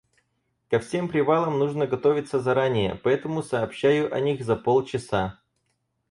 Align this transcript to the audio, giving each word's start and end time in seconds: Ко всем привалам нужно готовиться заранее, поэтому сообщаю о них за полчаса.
Ко 0.71 0.79
всем 0.79 1.07
привалам 1.07 1.59
нужно 1.59 1.85
готовиться 1.85 2.39
заранее, 2.39 2.99
поэтому 3.03 3.43
сообщаю 3.43 4.11
о 4.11 4.19
них 4.19 4.43
за 4.43 4.55
полчаса. 4.55 5.39